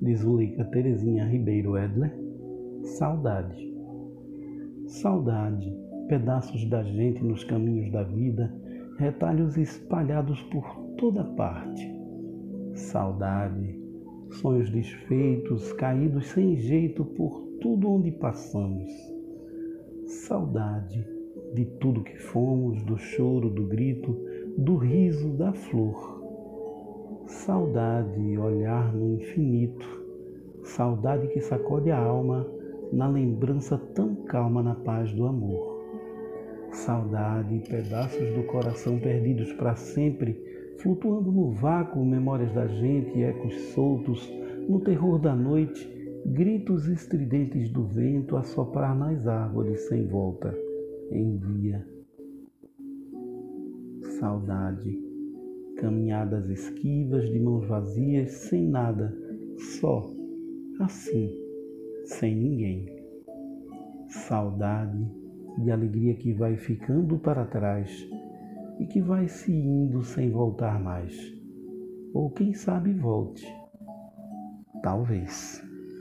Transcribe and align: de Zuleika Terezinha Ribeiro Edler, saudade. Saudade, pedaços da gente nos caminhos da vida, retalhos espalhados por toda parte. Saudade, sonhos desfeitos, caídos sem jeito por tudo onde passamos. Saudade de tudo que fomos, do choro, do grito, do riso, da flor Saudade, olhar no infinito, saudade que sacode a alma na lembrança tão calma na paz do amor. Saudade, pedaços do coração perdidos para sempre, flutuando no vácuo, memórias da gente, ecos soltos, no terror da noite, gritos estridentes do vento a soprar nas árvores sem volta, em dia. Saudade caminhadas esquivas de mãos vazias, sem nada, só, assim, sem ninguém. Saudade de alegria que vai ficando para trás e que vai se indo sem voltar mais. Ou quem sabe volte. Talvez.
de 0.00 0.16
Zuleika 0.16 0.64
Terezinha 0.64 1.26
Ribeiro 1.26 1.76
Edler, 1.76 2.12
saudade. 2.82 3.70
Saudade, 4.86 5.72
pedaços 6.08 6.64
da 6.68 6.82
gente 6.82 7.22
nos 7.22 7.44
caminhos 7.44 7.92
da 7.92 8.02
vida, 8.02 8.52
retalhos 8.98 9.56
espalhados 9.58 10.42
por 10.44 10.64
toda 10.96 11.22
parte. 11.22 11.94
Saudade, 12.74 13.78
sonhos 14.30 14.70
desfeitos, 14.70 15.72
caídos 15.74 16.28
sem 16.28 16.56
jeito 16.56 17.04
por 17.04 17.42
tudo 17.60 17.90
onde 17.90 18.10
passamos. 18.10 18.90
Saudade 20.06 21.06
de 21.54 21.66
tudo 21.78 22.02
que 22.02 22.16
fomos, 22.16 22.82
do 22.84 22.96
choro, 22.96 23.50
do 23.50 23.66
grito, 23.66 24.16
do 24.56 24.76
riso, 24.76 25.28
da 25.36 25.52
flor 25.52 26.19
Saudade, 27.30 28.36
olhar 28.36 28.92
no 28.92 29.14
infinito, 29.14 29.86
saudade 30.64 31.28
que 31.28 31.40
sacode 31.40 31.88
a 31.88 31.96
alma 31.96 32.44
na 32.92 33.08
lembrança 33.08 33.78
tão 33.78 34.16
calma 34.24 34.64
na 34.64 34.74
paz 34.74 35.12
do 35.12 35.24
amor. 35.26 35.80
Saudade, 36.72 37.62
pedaços 37.70 38.34
do 38.34 38.42
coração 38.42 38.98
perdidos 38.98 39.52
para 39.52 39.76
sempre, 39.76 40.42
flutuando 40.78 41.30
no 41.30 41.52
vácuo, 41.52 42.04
memórias 42.04 42.52
da 42.52 42.66
gente, 42.66 43.22
ecos 43.22 43.54
soltos, 43.74 44.28
no 44.68 44.80
terror 44.80 45.18
da 45.20 45.34
noite, 45.34 45.88
gritos 46.26 46.88
estridentes 46.88 47.70
do 47.70 47.84
vento 47.84 48.36
a 48.36 48.42
soprar 48.42 48.94
nas 48.98 49.26
árvores 49.28 49.80
sem 49.88 50.04
volta, 50.04 50.52
em 51.12 51.36
dia. 51.36 51.86
Saudade 54.18 55.09
caminhadas 55.80 56.48
esquivas 56.50 57.28
de 57.30 57.40
mãos 57.40 57.66
vazias, 57.66 58.30
sem 58.32 58.68
nada, 58.68 59.16
só, 59.80 60.10
assim, 60.78 61.34
sem 62.04 62.36
ninguém. 62.36 62.86
Saudade 64.08 65.10
de 65.58 65.70
alegria 65.70 66.14
que 66.14 66.32
vai 66.32 66.56
ficando 66.56 67.18
para 67.18 67.46
trás 67.46 67.90
e 68.78 68.86
que 68.86 69.00
vai 69.00 69.26
se 69.26 69.52
indo 69.52 70.02
sem 70.02 70.30
voltar 70.30 70.78
mais. 70.78 71.16
Ou 72.12 72.30
quem 72.30 72.52
sabe 72.52 72.92
volte. 72.92 73.46
Talvez. 74.82 75.69